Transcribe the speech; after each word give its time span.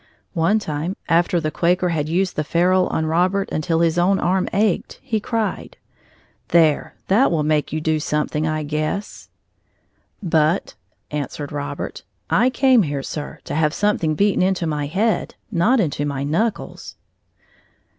One 0.33 0.57
time, 0.57 0.95
after 1.07 1.39
the 1.39 1.51
Quaker 1.51 1.89
had 1.89 2.09
used 2.09 2.35
the 2.35 2.43
ferule 2.43 2.87
on 2.87 3.05
Robert 3.05 3.47
until 3.51 3.81
his 3.81 3.99
own 3.99 4.17
arm 4.19 4.49
ached, 4.51 4.97
he 5.03 5.19
cried: 5.19 5.77
"There, 6.47 6.95
that 7.07 7.29
will 7.29 7.43
make 7.43 7.71
you 7.71 7.79
do 7.79 7.99
something, 7.99 8.47
I 8.47 8.63
guess." 8.63 9.29
"But," 10.23 10.73
answered 11.11 11.51
Robert, 11.51 12.01
"I 12.31 12.49
came 12.49 12.81
here, 12.81 13.03
Sir, 13.03 13.41
to 13.43 13.53
have 13.53 13.75
something 13.75 14.15
beaten 14.15 14.41
into 14.41 14.65
my 14.65 14.87
head, 14.87 15.35
not 15.51 15.79
into 15.79 16.03
my 16.03 16.23
knuckles." 16.23 16.95